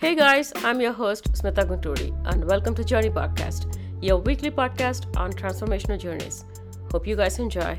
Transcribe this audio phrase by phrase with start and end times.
[0.00, 5.14] Hey guys, I'm your host Smitha Gunturi, and welcome to Journey Podcast, your weekly podcast
[5.14, 6.46] on transformational journeys.
[6.90, 7.78] Hope you guys enjoy.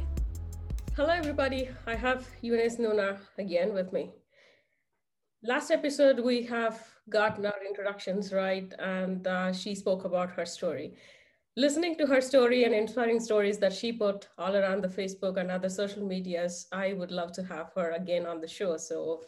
[0.95, 1.69] Hello, everybody.
[1.87, 4.11] I have Eunice Nuna again with me.
[5.41, 10.93] Last episode, we have gotten our introductions right, and uh, she spoke about her story.
[11.57, 15.49] Listening to her story and inspiring stories that she put all around the Facebook and
[15.49, 18.77] other social medias, I would love to have her again on the show.
[18.77, 19.21] So,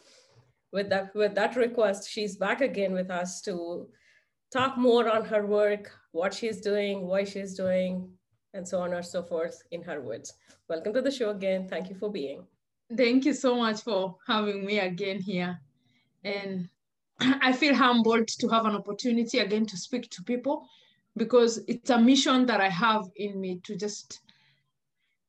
[0.73, 3.87] with that with that request, she's back again with us to
[4.51, 8.09] talk more on her work, what she's doing, why she's doing,
[8.54, 10.33] and so on and so forth in her words.
[10.67, 11.67] Welcome to the show again.
[11.67, 12.45] Thank you for being.
[12.97, 15.59] Thank you so much for having me again here.
[16.23, 16.67] And
[17.19, 20.67] I feel humbled to have an opportunity again to speak to people
[21.15, 24.21] because it's a mission that I have in me to just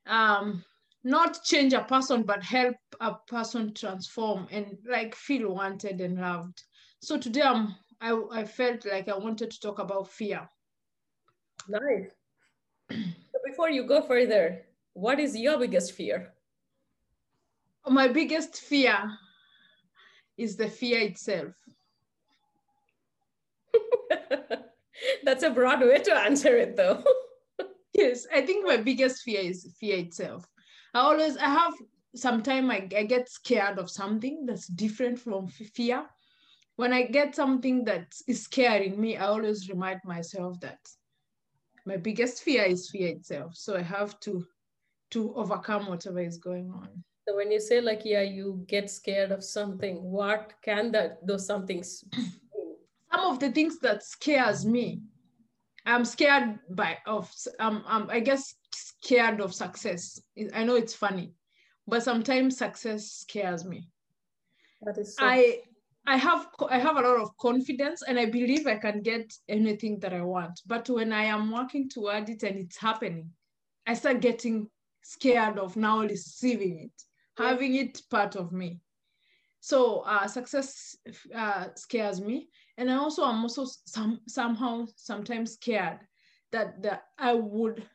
[0.06, 0.64] um,
[1.04, 6.62] not change a person, but help a person transform and like feel wanted and loved.
[7.00, 10.48] So today I'm, I, I felt like I wanted to talk about fear.
[11.68, 12.10] Nice.
[12.90, 14.62] so before you go further,
[14.94, 16.32] what is your biggest fear?
[17.86, 19.10] My biggest fear
[20.38, 21.54] is the fear itself.
[25.24, 27.04] That's a broad way to answer it, though.
[27.94, 30.48] yes, I think my biggest fear is fear itself.
[30.94, 31.74] I always, I have
[32.14, 36.06] sometimes I, I get scared of something that's different from fear.
[36.76, 40.78] When I get something that is scaring me, I always remind myself that
[41.86, 43.54] my biggest fear is fear itself.
[43.54, 44.44] So I have to
[45.10, 46.88] to overcome whatever is going on.
[47.28, 51.46] So when you say like, yeah, you get scared of something, what can that those
[51.46, 52.04] somethings
[53.14, 55.00] some of the things that scares me
[55.86, 60.20] i'm scared by of um, um i guess scared of success.
[60.54, 61.34] I know it's funny
[61.86, 63.88] but sometimes success scares me.
[64.82, 65.60] That is so i
[66.06, 69.98] i have i have a lot of confidence and i believe i can get anything
[70.00, 70.60] that i want.
[70.66, 73.30] But when i am working toward it and it's happening
[73.86, 74.68] i start getting
[75.02, 77.02] scared of now receiving it
[77.38, 77.48] yeah.
[77.50, 78.80] having it part of me.
[79.60, 80.96] So uh, success
[81.34, 82.48] uh, scares me.
[82.76, 86.00] And i also am also some somehow sometimes scared
[86.52, 87.88] that that i would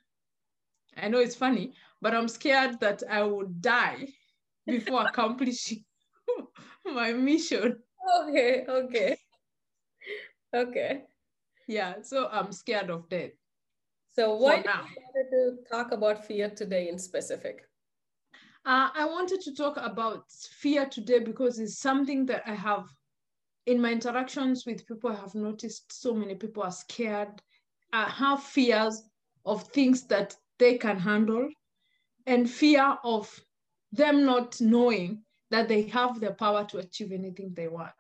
[0.97, 4.07] i know it's funny but i'm scared that i would die
[4.65, 5.83] before accomplishing
[6.85, 7.77] my mission.
[8.21, 9.17] Okay okay.
[10.55, 11.03] Okay.
[11.67, 13.31] Yeah so i'm scared of death.
[14.11, 17.61] So why did you wanted to talk about fear today in specific?
[18.65, 20.25] Uh, I wanted to talk about
[20.59, 22.85] fear today because it's something that I have
[23.65, 27.41] in my interactions with people, I have noticed so many people are scared,
[27.93, 29.03] uh, have fears
[29.45, 31.49] of things that they can handle,
[32.25, 33.27] and fear of
[33.91, 37.91] them not knowing that they have the power to achieve anything they want.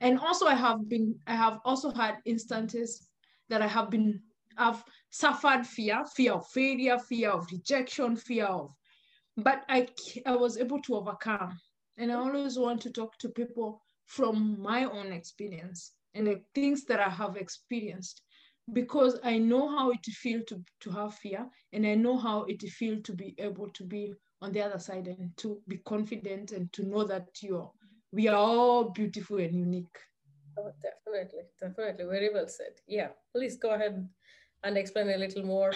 [0.00, 3.08] And also, I have been, I have also had instances
[3.48, 4.20] that I have been,
[4.56, 8.74] I've suffered fear, fear of failure, fear of rejection, fear of,
[9.36, 9.88] but I,
[10.26, 11.58] I was able to overcome.
[11.98, 16.84] And I always want to talk to people from my own experience and the things
[16.86, 18.22] that I have experienced
[18.72, 22.62] because I know how it feels to, to have fear and I know how it
[22.62, 26.72] feels to be able to be on the other side and to be confident and
[26.72, 27.70] to know that you're
[28.12, 29.98] we are all beautiful and unique.
[30.58, 32.04] Oh, definitely, definitely.
[32.04, 32.74] Very well said.
[32.86, 34.06] Yeah, please go ahead
[34.62, 35.72] and explain a little more.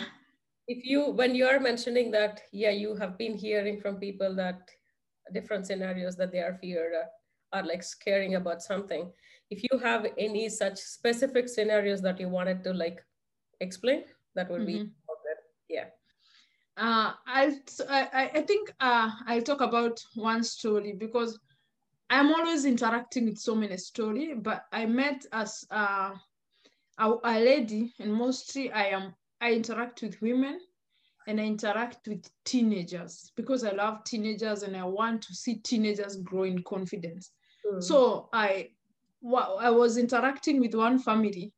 [0.68, 4.68] If you, when you are mentioning that, yeah, you have been hearing from people that
[5.32, 9.10] different scenarios that they are feared uh, are like scaring about something
[9.50, 13.02] if you have any such specific scenarios that you wanted to like
[13.60, 14.84] explain that would mm-hmm.
[14.84, 14.90] be
[15.68, 15.86] yeah
[16.78, 17.58] uh, I'll,
[17.88, 21.38] I, I think uh, I'll talk about one story because
[22.10, 26.12] I'm always interacting with so many stories, but I met as uh,
[26.98, 30.60] a, a lady and mostly I am I interact with women
[31.26, 36.16] and I interact with teenagers because I love teenagers and I want to see teenagers
[36.16, 37.32] grow in confidence.
[37.66, 37.82] Mm.
[37.82, 38.70] So I,
[39.34, 41.52] I was interacting with one family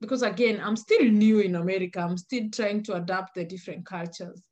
[0.00, 2.00] because again, I'm still new in America.
[2.00, 4.42] I'm still trying to adapt the different cultures.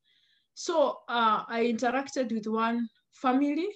[0.54, 3.68] So uh, I interacted with one family.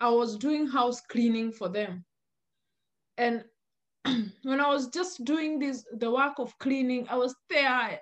[0.00, 2.04] I was doing house cleaning for them.
[3.16, 3.44] And
[4.04, 8.00] when I was just doing this, the work of cleaning, I was there.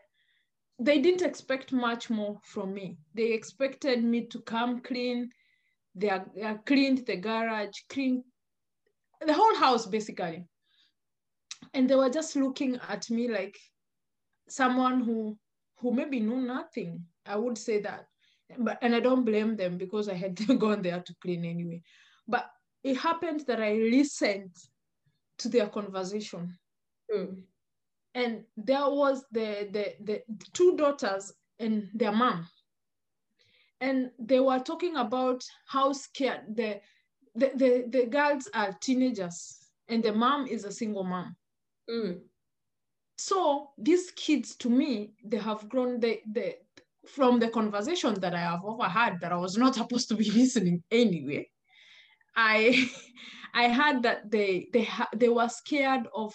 [0.78, 2.96] They didn't expect much more from me.
[3.14, 5.30] They expected me to come clean.
[5.94, 8.24] They, are, they are cleaned the garage, clean
[9.26, 10.44] the whole house basically.
[11.74, 13.58] And they were just looking at me like
[14.48, 15.38] someone who
[15.78, 17.04] who maybe knew nothing.
[17.26, 18.06] I would say that.
[18.58, 21.82] But and I don't blame them because I had gone there to clean anyway.
[22.28, 22.50] But
[22.84, 24.54] it happened that I listened
[25.38, 26.56] to their conversation.
[27.12, 27.42] Mm.
[28.14, 30.22] And there was the, the, the
[30.52, 32.46] two daughters and their mom.
[33.80, 36.80] And they were talking about how scared the,
[37.34, 39.58] the, the, the girls are teenagers
[39.88, 41.36] and the mom is a single mom.
[41.90, 42.20] Mm.
[43.18, 46.00] So these kids, to me, they have grown.
[46.00, 46.56] They, they
[47.06, 50.82] from the conversation that I have overheard that I was not supposed to be listening
[50.90, 51.48] anyway.
[52.36, 52.90] I
[53.54, 56.34] I heard that they they they were scared of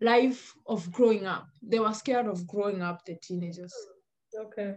[0.00, 1.48] life of growing up.
[1.62, 3.74] They were scared of growing up, the teenagers.
[4.38, 4.74] Okay.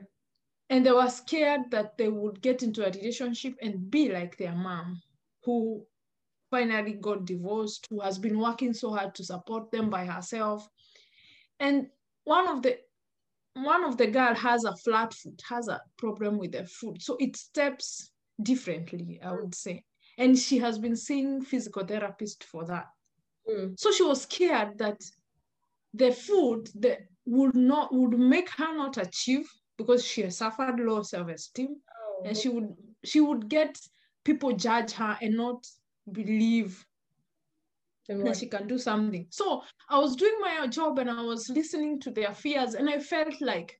[0.70, 4.54] And they were scared that they would get into a relationship and be like their
[4.54, 5.02] mom,
[5.44, 5.86] who
[6.52, 10.68] finally got divorced, who has been working so hard to support them by herself.
[11.60, 11.88] And
[12.24, 12.78] one of the
[13.54, 17.02] one of the girl has a flat foot, has a problem with the foot.
[17.02, 19.84] So it steps differently, I would say.
[20.18, 22.86] And she has been seeing physical therapist for that.
[23.50, 23.80] Mm.
[23.80, 25.02] So she was scared that
[25.94, 29.48] the food that would not would make her not achieve
[29.78, 31.70] because she has suffered low self-esteem.
[31.70, 32.70] Oh, And she would
[33.04, 33.78] she would get
[34.24, 35.66] people judge her and not
[36.12, 36.86] believe
[38.08, 39.28] that she can do something.
[39.30, 43.00] So I was doing my job and I was listening to their fears, and I
[43.00, 43.80] felt like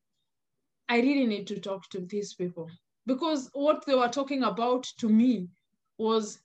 [0.88, 2.70] I really need to talk to these people
[3.06, 5.50] because what they were talking about to me
[5.98, 6.40] was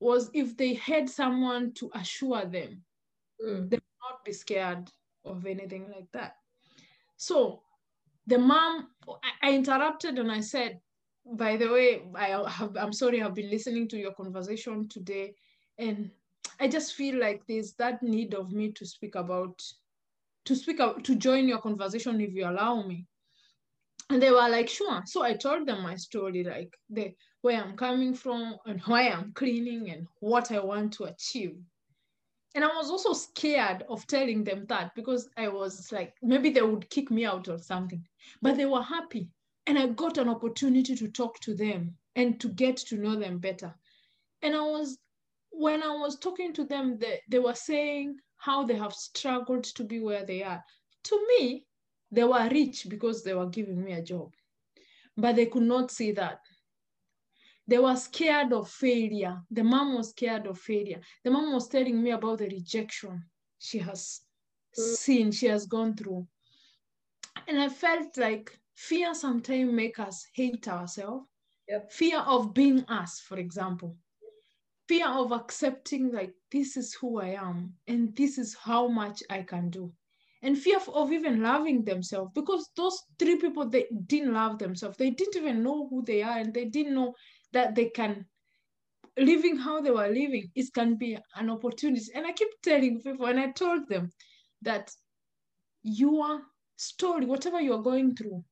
[0.00, 2.84] was if they had someone to assure them
[3.44, 3.70] Mm.
[3.70, 4.90] not be scared
[5.24, 6.36] of anything like that.
[7.16, 7.62] So
[8.26, 8.88] the mom,
[9.42, 10.80] I interrupted and I said,
[11.32, 15.34] by the way, I have, I'm sorry, I've been listening to your conversation today.
[15.78, 16.10] And
[16.60, 19.62] I just feel like there's that need of me to speak about,
[20.44, 23.06] to speak out, to join your conversation if you allow me.
[24.10, 25.02] And they were like, sure.
[25.06, 29.32] So I told them my story, like the where I'm coming from and why I'm
[29.32, 31.56] cleaning and what I want to achieve
[32.54, 36.62] and I was also scared of telling them that because I was like, maybe they
[36.62, 38.04] would kick me out or something.
[38.42, 39.30] But they were happy.
[39.68, 43.38] And I got an opportunity to talk to them and to get to know them
[43.38, 43.74] better.
[44.42, 44.98] And I was,
[45.50, 49.84] when I was talking to them, they, they were saying how they have struggled to
[49.84, 50.64] be where they are.
[51.04, 51.66] To me,
[52.10, 54.32] they were rich because they were giving me a job,
[55.16, 56.40] but they could not see that
[57.66, 59.42] they were scared of failure.
[59.50, 61.00] The mom was scared of failure.
[61.24, 63.24] The mom was telling me about the rejection
[63.58, 64.22] she has
[64.78, 64.96] Mm.
[64.96, 66.26] seen, she has gone through.
[67.46, 71.26] And I felt like fear sometimes make us hate ourselves.
[71.68, 71.92] Yep.
[71.92, 73.96] Fear of being us, for example.
[74.88, 79.42] Fear of accepting like this is who I am and this is how much I
[79.42, 79.92] can do.
[80.42, 84.96] And fear of, even loving themselves because those three people they didn't love themselves.
[84.96, 87.14] They didn't even know who they are and they didn't know
[87.52, 88.24] that they can
[89.18, 93.26] living how they were living it can be an opportunity and i keep telling people
[93.26, 94.08] and i told them
[94.62, 94.92] that
[95.82, 96.40] your
[96.76, 98.44] story whatever you're going through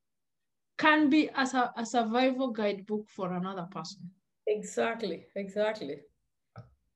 [0.79, 4.11] can be as a, a survival guidebook for another person
[4.49, 5.27] Exactly.
[5.35, 6.01] Exactly.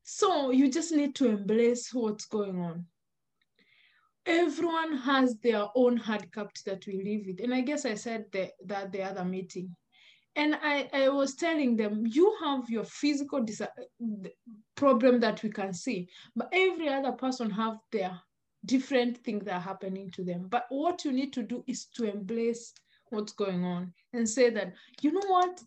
[0.03, 2.87] so you just need to embrace what's going on
[4.27, 8.53] everyone has their own handicaps that we live with and i guess i said that,
[8.65, 9.75] that the other meeting
[10.37, 13.63] and I, I was telling them you have your physical dis-
[14.77, 18.19] problem that we can see but every other person have their
[18.65, 22.05] different things that are happening to them but what you need to do is to
[22.05, 22.73] embrace
[23.11, 25.63] what's going on and say that you know what?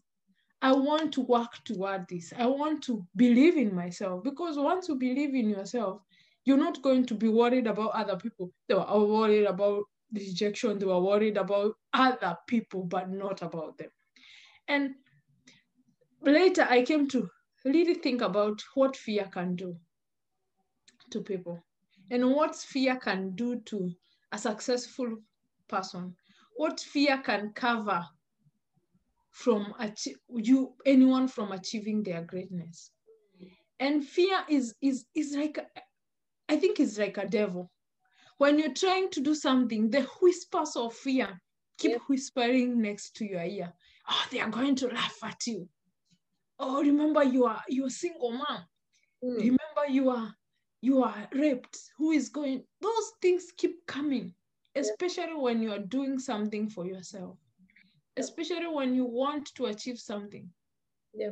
[0.62, 2.32] I want to work toward this.
[2.38, 4.24] I want to believe in myself.
[4.24, 6.02] Because once you believe in yourself
[6.46, 8.52] you're not going to be worried about other people.
[8.68, 9.84] They were worried about
[10.14, 10.78] rejection.
[10.78, 13.90] They were worried about other people but not about them.
[14.68, 14.96] And
[16.22, 17.30] later I came to
[17.66, 19.76] really think about what fear can do
[21.12, 21.64] to people
[22.12, 23.92] and what fear can do to
[24.32, 25.18] a successful
[25.68, 26.16] person,
[26.56, 28.04] what fear can cover
[29.32, 29.74] from
[30.36, 32.92] you anyone from achieving their greatness.
[33.80, 35.60] And fear is is is like
[36.50, 37.72] I think it's like a devil.
[38.38, 41.42] When you're trying to do something, the whispers of fear
[41.78, 42.02] keep Yep.
[42.08, 43.74] whispering next to your ear
[44.10, 45.68] oh they are going to laugh at you
[46.60, 48.60] oh remember you are you're a single mom
[49.24, 49.36] Mm.
[49.38, 50.36] remember you are
[50.82, 54.34] you are raped who is going those things keep coming
[54.76, 57.38] especially when you are doing something for yourself.
[58.18, 60.50] Especially when you want to achieve something.
[61.14, 61.32] Yeah.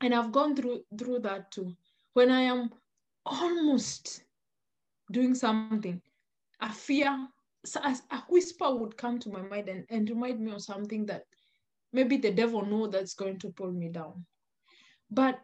[0.00, 1.76] and i've gone through through that too.
[2.14, 2.70] When i am
[3.24, 4.24] almost
[5.10, 6.00] doing something
[6.60, 7.28] a fear
[8.10, 11.24] a whisper would come to my mind and, and remind me of something that
[11.92, 14.24] maybe the devil know that's going to pull me down.
[15.10, 15.40] But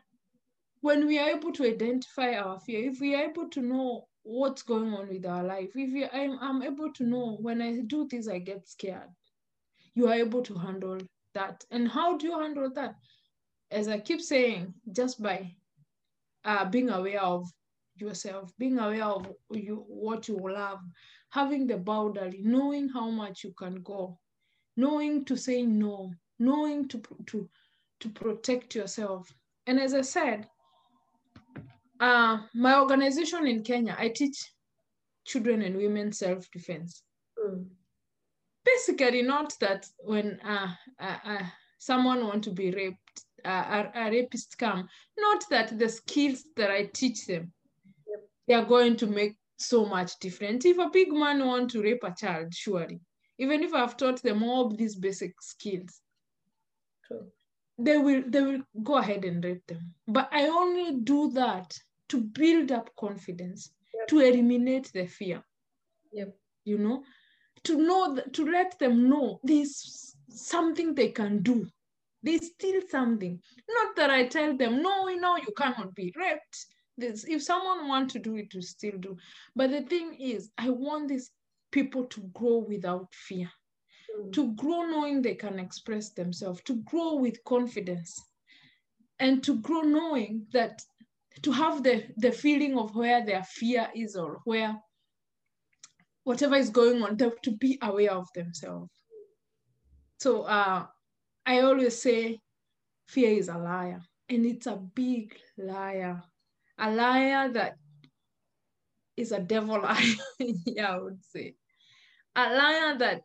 [0.80, 4.62] when we are able to identify our fear, if we are able to know what's
[4.62, 8.06] going on with our life, if we, I'm, I'm able to know when I do
[8.08, 9.08] this, I get scared,
[9.94, 10.98] you are able to handle
[11.34, 11.64] that.
[11.70, 12.94] And how do you handle that?
[13.70, 15.54] As I keep saying, just by
[16.44, 17.48] uh, being aware of
[17.96, 20.80] yourself, being aware of you, what you love,
[21.30, 24.18] having the boundary, knowing how much you can go,
[24.76, 27.48] knowing to say no, knowing to, to,
[28.00, 29.32] to protect yourself.
[29.66, 30.48] And as I said,
[32.00, 34.52] uh, my organization in Kenya, I teach
[35.26, 37.02] children and women self-defense.
[37.38, 37.66] Mm.
[38.64, 41.42] Basically, not that when uh, uh, uh
[41.78, 44.88] someone want to be raped, uh, a, a, rapist come,
[45.18, 47.52] not that the skills that I teach them,
[48.06, 48.20] yep.
[48.46, 50.64] they are going to make so much difference.
[50.64, 53.00] If a big man want to rape a child, surely,
[53.38, 56.00] even if I've taught them all these basic skills,
[57.06, 57.26] True.
[57.78, 59.94] they will they will go ahead and rape them.
[60.06, 61.78] But I only do that
[62.10, 64.08] to build up confidence, yep.
[64.08, 65.42] to eliminate the fear.
[66.12, 66.36] Yep.
[66.64, 67.02] You know,
[67.64, 71.66] to know that, to let them know there's something they can do.
[72.22, 73.40] There's still something.
[73.68, 76.66] Not that I tell them, no, no, you cannot be raped.
[76.98, 79.16] This, if someone want to do it, to still do.
[79.56, 81.30] But the thing is, I want these
[81.70, 83.48] people to grow without fear,
[84.18, 84.32] mm.
[84.34, 88.22] to grow knowing they can express themselves, to grow with confidence,
[89.18, 90.82] and to grow knowing that
[91.42, 94.76] to have the, the feeling of where their fear is or where
[96.24, 98.90] whatever is going on, to be aware of themselves.
[100.18, 100.86] So uh,
[101.46, 102.38] I always say
[103.08, 106.22] fear is a liar, and it's a big liar,
[106.78, 107.76] a liar that
[109.16, 111.54] is a devil liar, yeah, I would say.
[112.36, 113.22] A liar that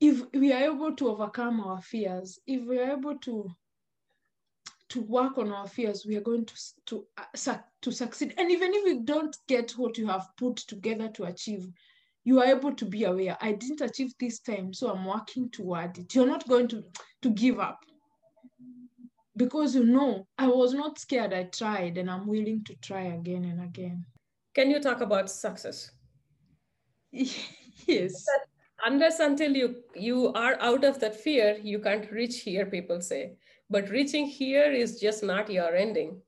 [0.00, 3.48] if we are able to overcome our fears, if we are able to
[4.92, 8.34] to work on our fears, we are going to, to, uh, to succeed.
[8.36, 11.66] And even if you don't get what you have put together to achieve,
[12.24, 13.38] you are able to be aware.
[13.40, 16.14] I didn't achieve this time, so I'm working toward it.
[16.14, 16.84] You're not going to,
[17.22, 17.80] to give up
[19.34, 21.32] because you know I was not scared.
[21.32, 24.04] I tried and I'm willing to try again and again.
[24.54, 25.90] Can you talk about success?
[27.12, 28.24] yes.
[28.84, 33.36] Unless until you you are out of that fear, you can't reach here, people say.
[33.72, 36.20] But reaching here is just not your ending.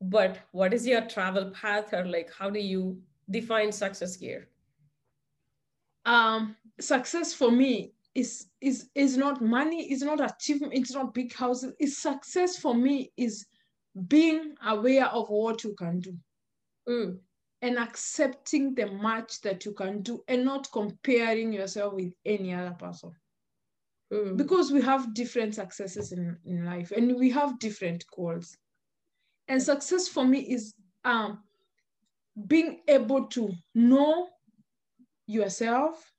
[0.00, 2.98] But what is your travel path or like how do you
[3.30, 4.48] define success here?
[6.06, 11.34] Um, success for me is is is not money, it's not achievement, it's not big
[11.34, 11.74] houses.
[11.78, 13.44] It's success for me is
[14.08, 16.16] being aware of what you can do.
[16.88, 17.18] Mm.
[17.60, 22.76] And accepting the match that you can do and not comparing yourself with any other
[22.78, 23.12] person.
[24.12, 24.36] Mm.
[24.36, 28.56] Because we have different successes in, in life and we have different goals.
[29.48, 31.40] And success for me is um,
[32.46, 34.28] being able to know
[35.26, 36.12] yourself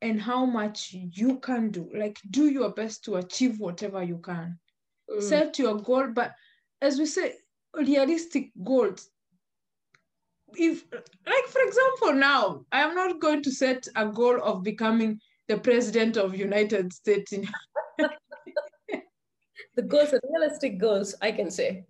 [0.00, 1.90] and how much you can do.
[1.94, 4.58] Like, do your best to achieve whatever you can.
[5.10, 5.22] Mm.
[5.22, 6.32] Set your goal, but
[6.82, 7.34] as we say,
[7.74, 9.10] realistic goals.
[10.56, 15.18] If, like, for example, now I am not going to set a goal of becoming
[15.48, 17.32] the president of United States.
[19.76, 21.84] the goals are realistic goals, I can say.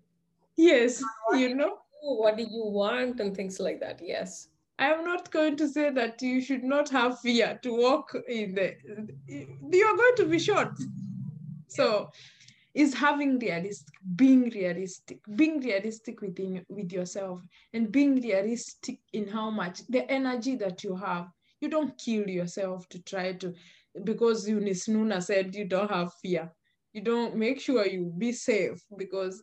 [0.56, 1.78] Yes, you know.
[2.02, 4.00] what do you want and things like that.
[4.02, 4.48] Yes.
[4.78, 8.54] I am not going to say that you should not have fear to walk in
[8.54, 8.74] the.
[9.26, 10.72] You are going to be shot.
[11.68, 12.10] So,
[12.74, 17.40] is having realistic, being realistic, being realistic within with yourself,
[17.72, 21.28] and being realistic in how much the energy that you have
[21.64, 23.54] you don't kill yourself to try to
[24.04, 26.52] because Eunice Nuna said you don't have fear.
[26.92, 29.42] You don't make sure you be safe because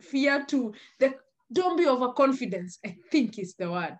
[0.00, 1.14] fear to the
[1.52, 3.96] don't be overconfidence, I think is the word.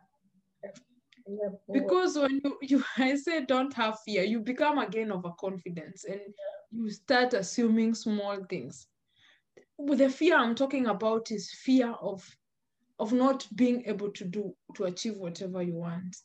[1.73, 6.21] Because when you, you I say don't have fear, you become again overconfidence and
[6.73, 8.89] you start assuming small things.
[9.79, 12.29] With the fear I'm talking about is fear of
[12.99, 16.17] of not being able to do to achieve whatever you want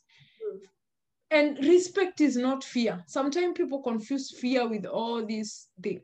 [1.34, 3.02] and respect is not fear.
[3.06, 6.02] Sometimes people confuse fear with all these things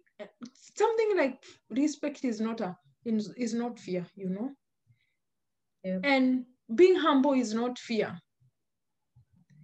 [0.74, 4.50] something like respect is not a is not fear you know?
[5.84, 5.98] Yeah.
[6.04, 6.44] and
[6.74, 8.18] being humble is not fear.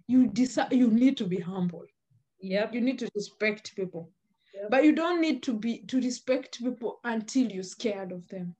[0.08, 1.84] You decide you need to be humble.
[2.40, 4.10] Yeah you need to respect people.
[4.54, 4.70] Yep.
[4.70, 8.54] but you don't need to be to respect people until you're scared of them.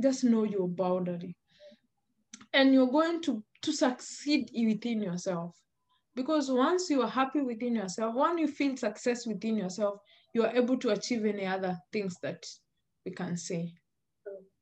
[0.00, 1.34] Just know your boundary.
[2.52, 5.56] And you're going to to succeed within yourself
[6.16, 10.00] because once you are happy within yourself, when you feel success within yourself,
[10.32, 12.44] you are able to achieve any other things that
[13.04, 13.72] we can say.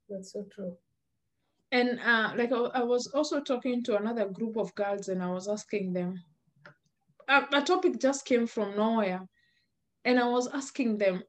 [0.08, 0.76] That's so true.
[1.70, 5.30] And uh, like I, I was also talking to another group of girls, and I
[5.30, 6.22] was asking them.
[7.28, 9.22] A, a topic just came from nowhere,
[10.04, 11.22] and I was asking them,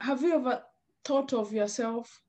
[0.00, 0.62] "Have you ever
[1.04, 2.20] thought of yourself?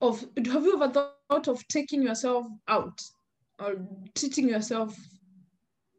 [0.00, 3.00] Of have you ever thought of taking yourself out
[3.58, 3.76] or
[4.14, 4.94] treating yourself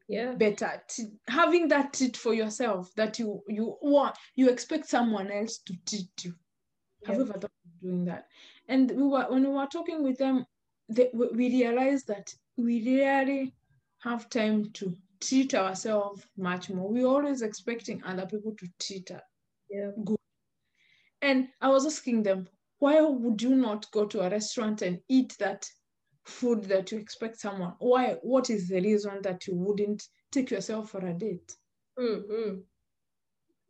[0.10, 0.34] Yeah.
[0.34, 5.58] better t- having that treat for yourself that you you want you expect someone else
[5.66, 6.34] to treat you
[7.06, 8.28] have you ever thought of doing that
[8.70, 10.46] and we were when we were talking with them
[10.90, 13.54] they, we we realized that we rarely
[14.00, 19.22] have time to treat ourselves much more we're always expecting other people to treat us
[19.70, 19.92] Yeah.
[20.06, 20.18] good.
[21.22, 22.48] and i was asking them
[22.80, 25.70] why would you not go to a restaurant and eat that
[26.28, 27.74] food that you expect someone.
[27.80, 31.56] Why what is the reason that you wouldn't take yourself for a date?
[32.00, 32.60] Mm-hmm.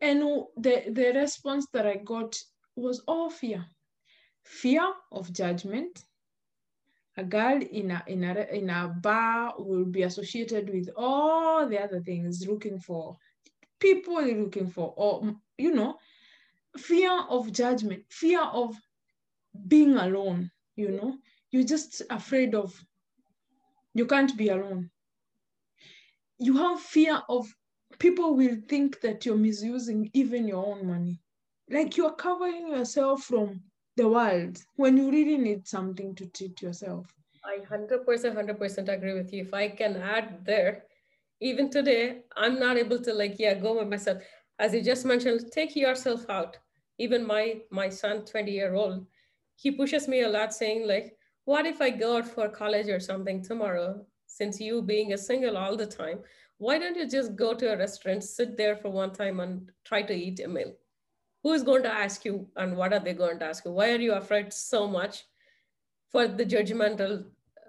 [0.02, 0.22] and
[0.58, 2.36] the the response that i got
[2.76, 3.66] was all fear.
[4.44, 6.04] Fear of judgment.
[7.18, 11.80] A girl in a in a in a bar will be associated with all the
[11.82, 13.18] other things looking for
[13.80, 15.98] people looking for or you know
[16.78, 18.76] fear of judgment fear of
[19.68, 21.18] being alone you know
[21.52, 22.86] you're just afraid of
[23.94, 24.90] you can't be alone
[26.40, 27.48] you have fear of
[28.00, 31.20] people will think that you're misusing even your own money
[31.70, 33.62] like you're covering yourself from
[33.96, 39.32] the world when you really need something to treat yourself I 100%, 100% agree with
[39.32, 39.42] you.
[39.42, 40.84] If I can add there,
[41.40, 44.22] even today, I'm not able to like, yeah, go with myself.
[44.60, 46.58] As you just mentioned, take yourself out.
[47.00, 49.06] Even my my son, 20 year old,
[49.56, 51.17] he pushes me a lot saying like,
[51.48, 54.06] what if I go out for college or something tomorrow?
[54.26, 56.20] Since you being a single all the time,
[56.58, 60.02] why don't you just go to a restaurant, sit there for one time and try
[60.02, 60.74] to eat a meal?
[61.44, 63.72] Who is going to ask you and what are they going to ask you?
[63.72, 65.24] Why are you afraid so much
[66.12, 67.24] for the judgmental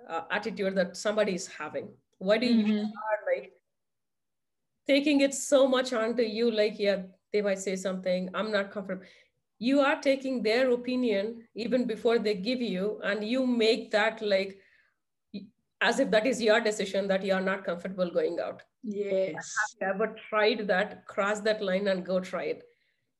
[0.08, 1.88] uh, attitude that somebody is having?
[2.18, 2.82] Why do you Mhm.
[2.82, 3.52] are like
[4.88, 6.50] taking it so much onto you?
[6.50, 9.06] Like, yeah, they might say something, I'm not comfortable.
[9.58, 14.58] You are taking their opinion even before they give you, and you make that like
[15.80, 18.62] as if that is your decision that you are not comfortable going out.
[18.82, 21.06] yes Have Ever tried that?
[21.06, 22.62] Cross that line and go try it.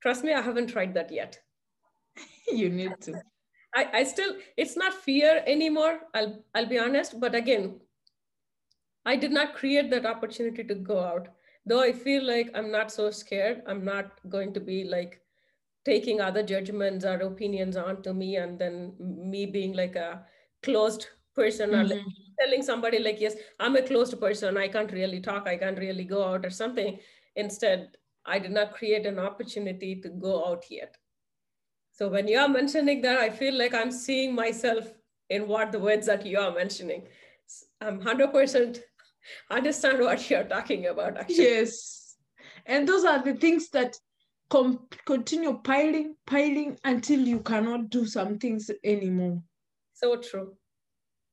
[0.03, 1.39] Trust me, I haven't tried that yet.
[2.53, 3.21] you need to
[3.75, 7.81] I, I still it's not fear anymore I'll I'll be honest but again
[9.05, 11.29] I did not create that opportunity to go out
[11.67, 15.21] though I feel like I'm not so scared I'm not going to be like
[15.89, 20.25] taking other judgments or opinions onto me and then me being like a
[20.63, 22.03] closed person or like
[22.41, 24.57] telling somebody like yes I'm a closed person.
[24.57, 25.49] I can't really talk.
[25.49, 26.99] I can't really go out or something.
[27.37, 27.97] Instead
[28.27, 30.97] I did not create an opportunity to go out yet.
[31.93, 34.93] So when you are mentioning that, I feel like I'm seeing myself
[35.31, 37.03] in what the words that you are mentioning.
[37.81, 38.79] i'm 100%
[39.51, 41.45] understand what you're talking about, actually.
[41.45, 42.17] yes.
[42.67, 43.97] And those are the things that
[44.51, 49.43] continue piling piling until you cannot do some things anymore.
[49.95, 50.57] So true.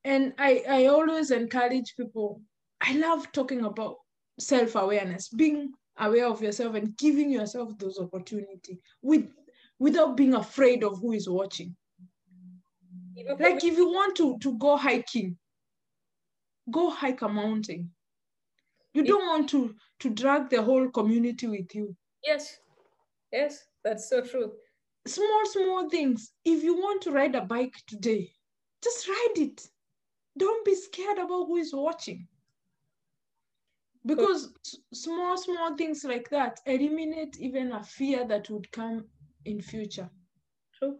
[0.04, 2.40] and i i always encourage people
[2.80, 3.96] i love talking about
[4.38, 9.26] self-awareness being aware of yourself and giving yourself those opportunity with
[9.78, 11.76] without being afraid of who is watching.
[13.16, 15.38] Even like if you want to to go hiking
[16.70, 17.92] go hike a mountain.
[18.94, 21.96] You don't want to to drag the whole community with you.
[22.24, 22.58] Yes,
[23.32, 24.52] yes, that's so true.
[25.06, 26.32] small small things.
[26.44, 28.32] If you want to ride a bike today
[28.82, 29.68] just ride it.
[30.38, 32.28] Don't be scared about who is watching.
[34.06, 39.08] Because s- small small things like that eliminate even a fear that would come
[39.44, 40.10] in future.
[40.74, 40.98] True.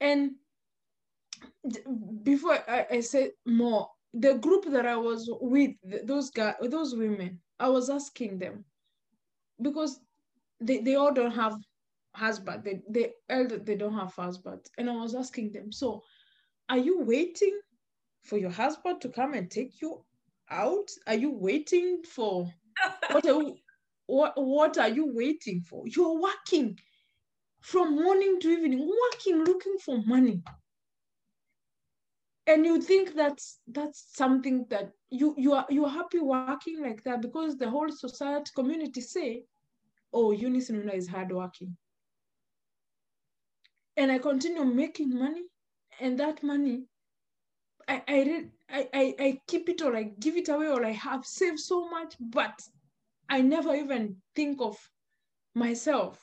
[0.00, 0.36] and
[2.22, 5.72] before I, I say more the group that i was with
[6.06, 8.64] those guys those women i was asking them.
[9.60, 10.00] Because
[10.60, 11.56] they, they all don't have
[12.14, 16.02] husband they they elder they don't have husband and i was asking them so
[16.68, 17.58] are you waiting
[18.22, 20.04] for your husband to come and take you
[20.50, 20.88] out?
[21.06, 22.50] Are you waiting for
[23.10, 23.56] what are you,
[24.06, 25.84] what what are you waiting for?
[25.86, 26.78] You're working
[27.60, 30.42] from morning to evening working looking for money.
[32.46, 37.22] And you think that's that's something that you you are you're happy working like that
[37.22, 39.44] because the whole society community say
[40.14, 41.76] oh eunice nuna is hardworking
[43.96, 45.44] and i continue making money
[46.00, 46.84] and that money
[47.88, 48.44] I, I,
[48.94, 52.14] I, I, keep it or I give it away or I have saved so much,
[52.18, 52.58] but
[53.28, 54.78] I never even think of
[55.54, 56.18] myself,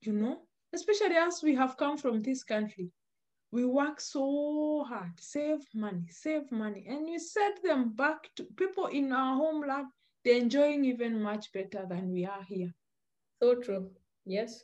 [0.00, 0.38] you know,
[0.72, 2.90] especially as we have come from this country.
[3.52, 8.86] we work so hard, save money, save money, and we set them back to people
[8.86, 9.88] in our homeland.
[10.24, 12.74] They're enjoying even much better than we are here.
[13.42, 13.90] So true.
[14.24, 14.62] Yes.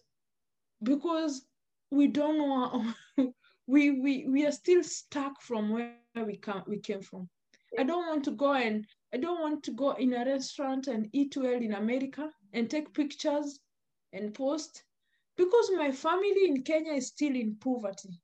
[0.81, 1.43] Because
[1.91, 2.95] we don't know,
[3.67, 7.29] we, we, we are still stuck from where we, come, we came from.
[7.77, 11.09] I don't want to go and I don't want to go in a restaurant and
[11.13, 13.59] eat well in America and take pictures
[14.13, 14.85] and post
[15.37, 18.21] because my family in Kenya is still in poverty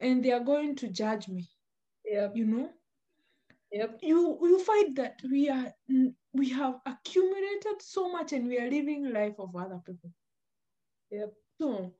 [0.00, 1.48] and they are going to judge me.
[2.04, 2.28] Yeah.
[2.34, 2.70] You know?
[3.76, 3.98] Yep.
[4.02, 5.72] You you find that we are
[6.32, 10.10] we have accumulated so much and we are living life of other people.
[11.10, 11.32] Yep.
[11.60, 11.94] So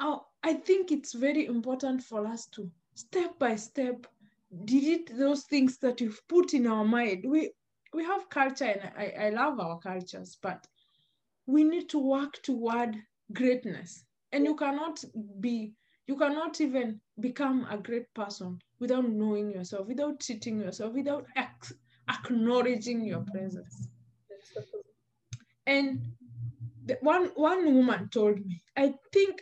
[0.00, 4.06] I, I think it's very important for us to step by step
[4.64, 7.24] delete those things that you've put in our mind.
[7.28, 7.52] We
[7.94, 10.66] we have culture and I, I love our cultures, but
[11.46, 12.96] we need to work toward
[13.32, 14.04] greatness.
[14.32, 15.04] And you cannot
[15.40, 15.74] be,
[16.10, 21.76] you cannot even become a great person without knowing yourself, without treating yourself, without ac-
[22.08, 23.86] acknowledging your presence.
[25.66, 26.00] And
[26.84, 29.40] the, one one woman told me, I think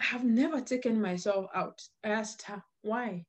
[0.00, 1.82] I have never taken myself out.
[2.02, 3.26] I asked her, why?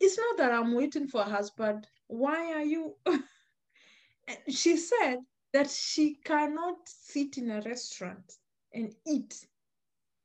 [0.00, 1.86] It's not that I'm waiting for a husband.
[2.08, 2.96] Why are you?
[4.48, 5.18] she said
[5.52, 8.32] that she cannot sit in a restaurant
[8.74, 9.46] and eat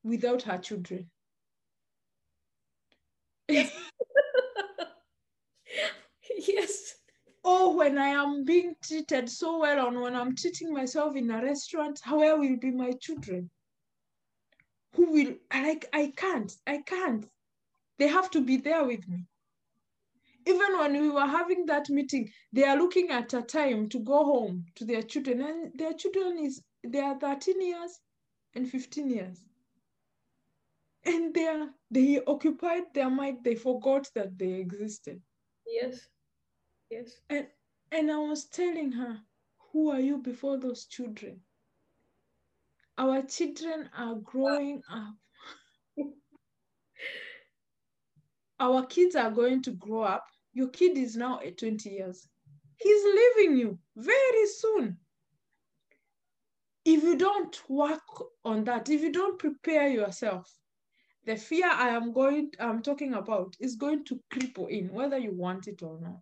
[0.04, 1.12] without her children.
[6.48, 6.96] yes.
[7.44, 11.44] Oh, when I am being treated so well, and when I'm treating myself in a
[11.44, 13.50] restaurant, where will be my children?
[14.96, 17.26] Who will like I can't, I can't.
[18.00, 19.26] They have to be there with me.
[20.46, 24.24] Even when we were having that meeting, they are looking at a time to go
[24.24, 28.00] home to their children, and their children is they are 13 years
[28.56, 29.44] and 15 years.
[31.06, 35.22] And they are they occupied their mind, they forgot that they existed.
[35.68, 36.08] Yes.
[36.90, 37.20] Yes.
[37.30, 37.48] And
[37.92, 39.20] and I was telling her,
[39.72, 41.42] who are you before those children?
[42.98, 45.16] Our children are growing up.
[48.60, 50.26] Our kids are going to grow up.
[50.54, 52.28] Your kid is now at 20 years.
[52.78, 54.98] He's leaving you very soon.
[56.86, 58.02] If you don't work
[58.44, 60.52] on that, if you don't prepare yourself,
[61.26, 65.32] the fear I am going, I'm talking about is going to cripple in, whether you
[65.34, 66.20] want it or not.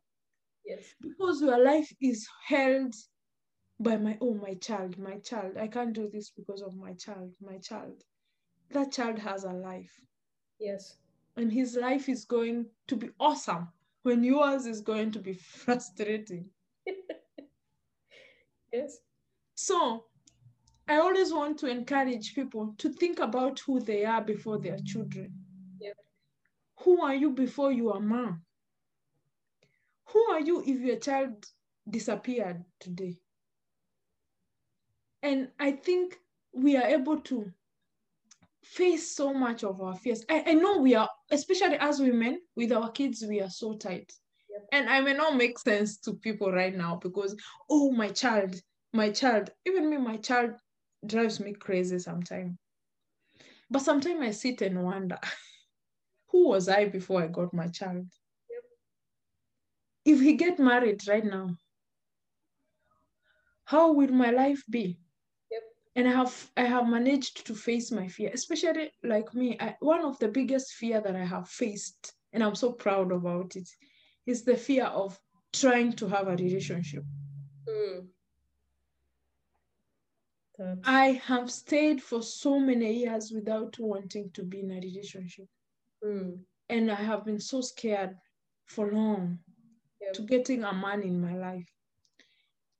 [0.66, 0.94] Yes.
[1.02, 2.94] Because your life is held
[3.80, 5.58] by my oh my child, my child.
[5.58, 8.04] I can't do this because of my child, my child.
[8.72, 9.92] That child has a life.
[10.60, 10.98] Yes.
[11.36, 13.70] And his life is going to be awesome
[14.04, 15.34] when yours is going to be
[15.66, 16.50] frustrating.
[18.72, 18.98] yes.
[19.56, 20.06] So
[20.88, 25.34] I always want to encourage people to think about who they are before their children.
[25.80, 25.96] Yep.
[26.82, 28.42] Who are you before you are mom?
[30.08, 31.46] Who are you if your child
[31.90, 33.18] disappeared today?
[35.24, 36.18] And I think
[36.54, 37.52] we are able to
[38.64, 40.24] face so much of our fears.
[40.30, 44.12] I, I know we are, especially as women, with our kids, we are so tight.
[44.50, 44.68] Yep.
[44.74, 47.36] And I may not make sense to people right now because,
[47.70, 48.56] oh, my child,
[48.94, 50.52] my child, even me, my child
[51.06, 52.58] drives me crazy sometimes.
[53.70, 55.18] But sometimes I sit and wonder,
[56.28, 58.08] who was I before I got my child?
[58.50, 58.64] Yep.
[60.06, 61.56] If he get married right now,
[63.64, 65.00] how will my life be?
[65.50, 65.62] Yep.
[65.96, 69.58] And I have I have managed to face my fear, especially like me.
[69.60, 73.56] I, one of the biggest fear that I have faced, and I'm so proud about
[73.56, 73.70] it,
[74.26, 75.18] is the fear of
[75.54, 77.04] trying to have a relationship.
[77.68, 78.08] Mm.
[80.84, 85.48] I have stayed for so many years without wanting to be in a relationship.
[86.04, 86.40] Mm.
[86.70, 88.16] And I have been so scared
[88.68, 89.40] for long
[90.02, 90.14] Yep.
[90.14, 91.70] to getting a man in my life.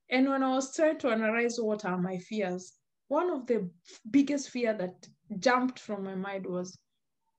[0.10, 2.74] And when I was trying to analyze what are my fears,
[3.08, 3.70] one of the
[4.10, 5.08] biggest fear that
[5.40, 6.78] jumped from my mind was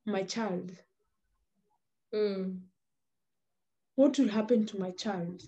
[0.06, 0.70] my child.
[2.14, 2.60] Mm.
[3.96, 5.42] What will happen to my child?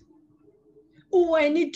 [1.13, 1.75] Oh, I need,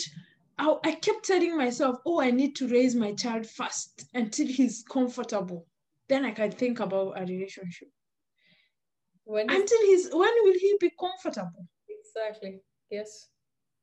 [0.60, 4.82] I, I kept telling myself, oh, I need to raise my child first until he's
[4.82, 5.66] comfortable.
[6.08, 7.88] Then I can think about a relationship.
[9.24, 9.48] When.
[9.48, 11.66] Until he's, when will he be comfortable?
[11.88, 12.60] Exactly.
[12.90, 13.28] Yes.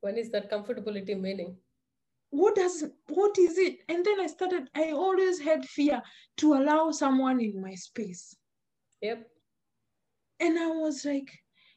[0.01, 1.57] When is that comfortability meaning?
[2.29, 3.77] What does, what is it?
[3.89, 6.01] And then I started, I always had fear
[6.37, 8.35] to allow someone in my space.
[9.01, 9.27] Yep.
[10.39, 11.31] And I was like,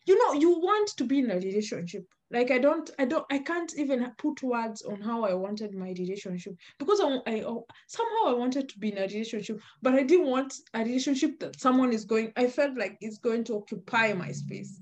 [0.07, 2.07] you know you want to be in a relationship.
[2.33, 5.89] Like i don't i don't i can't even put words on how i wanted my
[5.99, 7.45] relationship because I, I
[7.89, 11.59] somehow i wanted to be in a relationship but i didn't want a relationship that
[11.59, 14.81] someone is going i felt like it's going to occupy my space.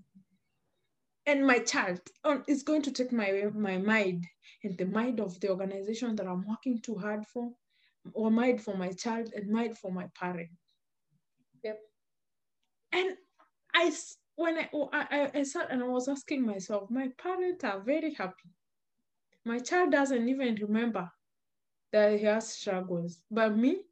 [1.24, 4.26] And my child um, is going to take my my mind
[4.64, 7.50] and the mind of the organization that i'm working too hard for
[8.14, 10.50] or mind for my child and mind for my parent.
[11.64, 11.78] Yep.
[12.92, 13.16] And
[13.74, 13.90] i
[14.38, 18.14] when oh, I, I, I sat and I was asking myself, my parents are very
[18.14, 18.48] happy.
[19.44, 21.10] My child doesn't even remember
[21.92, 23.20] that he has struggles.
[23.32, 23.82] But me,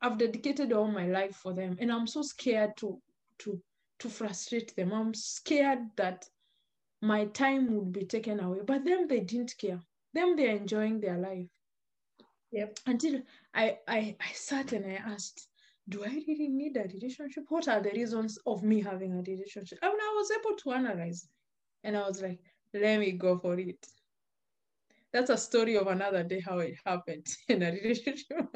[0.00, 1.76] I've dedicated all my life for them.
[1.78, 3.02] And I'm so scared to
[3.40, 3.60] to
[3.98, 4.94] to frustrate them.
[4.94, 6.24] I'm scared that
[7.02, 8.60] my time would be taken away.
[8.66, 9.80] But them they didn't care.
[10.14, 11.50] Them they're enjoying their life.
[12.50, 12.78] Yep.
[12.86, 13.20] Until
[13.52, 15.48] I I, I sat and I asked,
[15.88, 17.44] do I really need a relationship?
[17.48, 19.78] What are the reasons of me having a relationship?
[19.82, 21.28] I mean, I was able to analyze
[21.84, 22.40] and I was like,
[22.74, 23.86] let me go for it.
[25.12, 28.48] That's a story of another day how it happened in a relationship.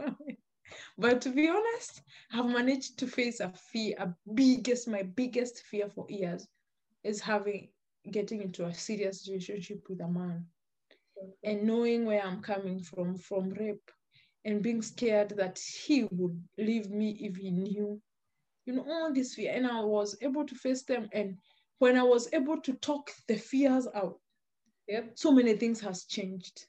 [0.99, 5.89] but to be honest, I've managed to face a fear, a biggest, my biggest fear
[5.89, 6.47] for years
[7.05, 7.69] is having
[8.11, 10.47] getting into a serious relationship with a man
[11.43, 13.91] and knowing where I'm coming from, from rape
[14.47, 18.01] and being scared that he would leave me if he knew.
[18.65, 19.53] You know, all this fear.
[19.53, 21.09] And I was able to face them.
[21.13, 21.37] And
[21.79, 24.19] when I was able to talk the fears out,
[24.89, 25.13] yep.
[25.15, 26.67] so many things has changed.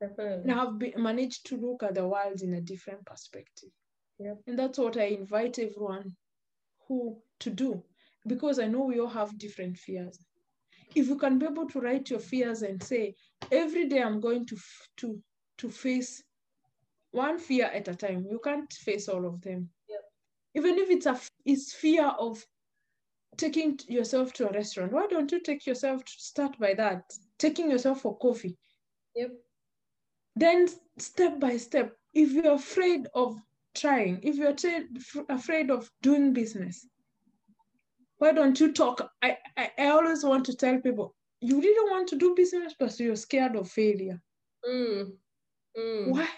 [0.00, 0.50] Definitely.
[0.50, 3.70] And I've been, managed to look at the world in a different perspective.
[4.18, 4.38] Yep.
[4.46, 6.16] And that's what I invite everyone
[6.86, 7.82] who to do
[8.26, 10.18] because I know we all have different fears.
[10.94, 13.14] If you can be able to write your fears and say,
[13.50, 14.56] every day I'm going to
[14.98, 15.20] to
[15.58, 16.22] to face
[17.16, 18.26] one fear at a time.
[18.30, 19.70] You can't face all of them.
[19.88, 20.00] Yep.
[20.54, 22.44] Even if it's a it's fear of
[23.36, 24.92] taking yourself to a restaurant.
[24.92, 27.12] Why don't you take yourself to start by that?
[27.38, 28.56] Taking yourself for coffee.
[29.14, 29.30] Yep.
[30.36, 33.40] Then step by step, if you're afraid of
[33.74, 34.86] trying, if you're t-
[35.28, 36.86] afraid of doing business,
[38.18, 39.10] why don't you talk?
[39.22, 42.98] I, I, I always want to tell people, you really want to do business, but
[42.98, 44.20] you're scared of failure.
[44.68, 45.12] Mm.
[45.78, 46.08] Mm.
[46.08, 46.28] Why?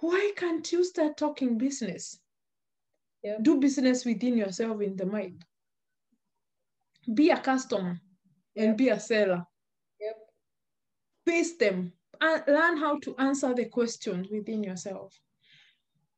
[0.00, 2.18] Why can't you start talking business?
[3.22, 3.42] Yep.
[3.42, 5.44] Do business within yourself in the mind.
[7.12, 8.00] Be a customer
[8.56, 9.44] and be a seller.
[10.00, 10.16] Yep.
[11.26, 15.18] Face them and learn how to answer the questions within yourself.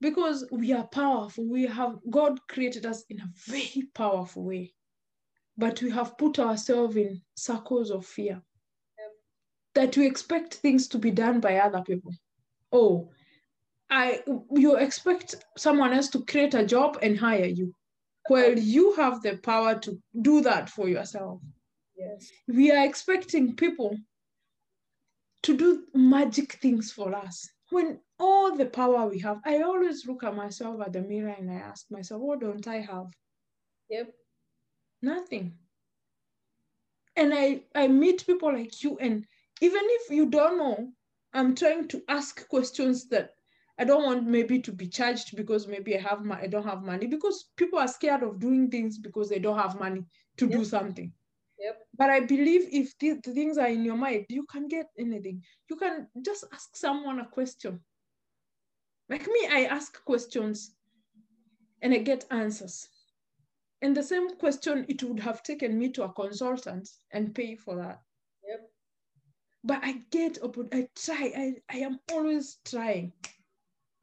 [0.00, 1.46] Because we are powerful.
[1.46, 4.72] We have God created us in a very powerful way.
[5.56, 8.42] But we have put ourselves in circles of fear.
[9.74, 12.12] That we expect things to be done by other people.
[12.72, 13.10] Oh,
[13.90, 14.22] I
[14.52, 17.74] you expect someone else to create a job and hire you.
[18.28, 21.40] Well, you have the power to do that for yourself.
[21.96, 22.30] Yes.
[22.46, 23.96] We are expecting people
[25.42, 27.48] to do magic things for us.
[27.70, 31.50] When all the power we have, I always look at myself at the mirror and
[31.50, 33.06] I ask myself, what don't I have?
[33.88, 34.12] Yep.
[35.02, 35.54] Nothing.
[37.16, 39.26] And I, I meet people like you, and
[39.60, 40.92] even if you don't know,
[41.34, 43.34] I'm trying to ask questions that
[43.80, 47.06] I don't want maybe to be charged because maybe I have I don't have money
[47.06, 50.04] because people are scared of doing things because they don't have money
[50.36, 50.58] to Yep.
[50.58, 51.10] do something.
[51.58, 51.78] Yep.
[51.96, 55.42] But I believe if the, the things are in your mind, you can get anything.
[55.70, 57.80] You can just ask someone a question.
[59.08, 60.76] Like me, I ask questions
[61.80, 62.86] and I get answers.
[63.80, 67.76] And the same question, it would have taken me to a consultant and pay for
[67.76, 68.02] that.
[68.46, 68.70] Yep.
[69.64, 70.38] But I get,
[70.72, 73.12] I try, I, I am always trying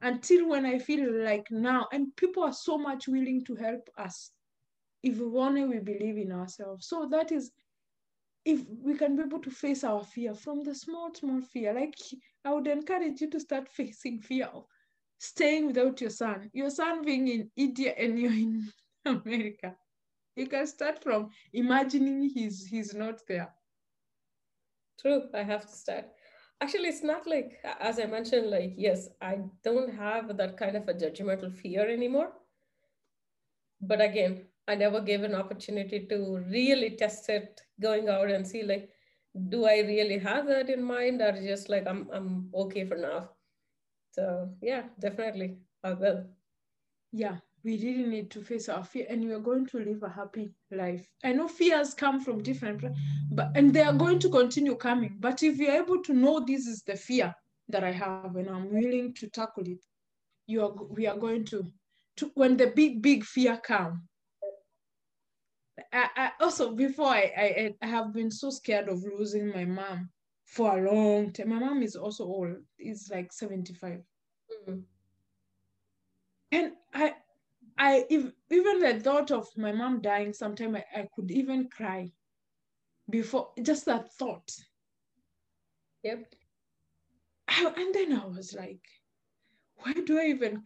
[0.00, 4.32] until when I feel like now, and people are so much willing to help us
[5.02, 6.88] if only we believe in ourselves.
[6.88, 7.52] So that is,
[8.44, 11.94] if we can be able to face our fear from the small, small fear, like
[12.44, 14.64] I would encourage you to start facing fear of
[15.18, 18.72] staying without your son, your son being in India and you're in
[19.04, 19.76] America.
[20.36, 23.52] You can start from imagining he's he's not there.
[25.00, 25.28] True.
[25.34, 26.06] I have to start.
[26.60, 30.88] Actually, it's not like, as I mentioned, like, yes, I don't have that kind of
[30.88, 32.32] a judgmental fear anymore.
[33.80, 38.62] But again, I never gave an opportunity to really test it, going out and see,
[38.62, 38.90] like,
[39.48, 43.30] do I really have that in mind or just like I'm I'm okay for now?
[44.12, 46.26] So yeah, definitely I will.
[47.12, 50.08] Yeah, we really need to face our fear and we are going to live a
[50.08, 51.08] happy life.
[51.24, 52.84] I know fears come from different
[53.30, 55.16] but and they are going to continue coming.
[55.18, 57.34] But if you're able to know this is the fear
[57.68, 59.84] that I have and I'm willing to tackle it,
[60.46, 61.70] you are we are going to
[62.16, 64.08] to when the big, big fear come,
[65.92, 70.10] I, I also before I, I I have been so scared of losing my mom
[70.44, 71.50] for a long time.
[71.50, 72.56] My mom is also old.
[72.78, 74.00] Is like 75.
[74.68, 74.82] Mm.
[76.50, 77.14] And I
[77.78, 82.10] I if, even the thought of my mom dying sometime I, I could even cry
[83.08, 84.50] before just that thought.
[86.02, 86.34] Yep.
[87.48, 88.82] I, and then I was like,
[89.76, 90.62] why do I even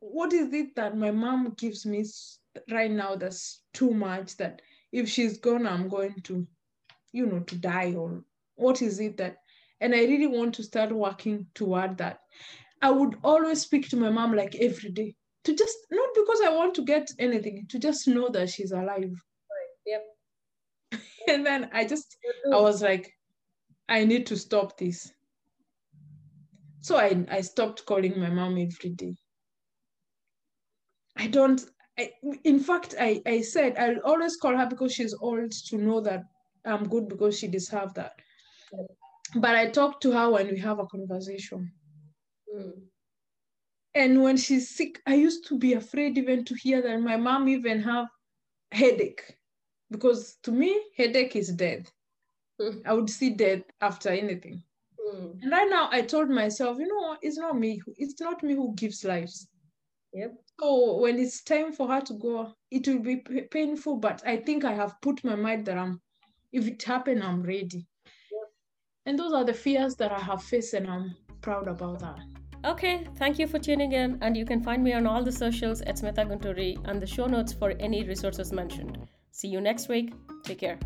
[0.00, 2.04] what is it that my mom gives me
[2.70, 4.60] right now that's too much that
[4.92, 6.46] if she's gone i'm going to
[7.12, 8.22] you know to die or
[8.56, 9.36] what is it that
[9.80, 12.20] and i really want to start working toward that
[12.82, 16.50] i would always speak to my mom like every day to just not because i
[16.50, 19.86] want to get anything to just know that she's alive right.
[19.86, 20.04] yep
[21.28, 22.16] and then i just
[22.52, 23.12] i was like
[23.88, 25.12] i need to stop this
[26.80, 29.14] so i i stopped calling my mom every day
[31.16, 31.64] i don't
[31.98, 32.12] I,
[32.44, 36.22] in fact, I, I said I'll always call her because she's old to know that
[36.64, 38.12] I'm good because she deserves that.
[39.34, 41.72] But I talk to her when we have a conversation.
[42.54, 42.72] Mm.
[43.94, 47.48] And when she's sick, I used to be afraid even to hear that my mom
[47.48, 48.06] even have
[48.72, 49.36] headache.
[49.90, 51.90] Because to me, headache is death.
[52.60, 52.82] Mm.
[52.86, 54.62] I would see death after anything.
[55.00, 55.42] Mm.
[55.42, 57.82] And right now I told myself, you know it's not me.
[57.96, 59.48] It's not me who gives lives.
[60.12, 60.34] Yep.
[60.60, 64.36] So when it's time for her to go, it will be p- painful, but I
[64.36, 66.00] think I have put my mind that I'm,
[66.52, 67.86] if it happen, I'm ready.
[68.04, 68.48] Yep.
[69.06, 72.18] And those are the fears that I have faced, and I'm proud about that.
[72.62, 75.80] Okay, thank you for tuning in, and you can find me on all the socials
[75.82, 78.98] at Smitha Gunturi and the show notes for any resources mentioned.
[79.30, 80.12] See you next week.
[80.44, 80.78] Take care.